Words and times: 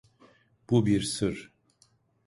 Bu 0.69 0.85
bir 0.85 1.01
sır. 1.01 1.51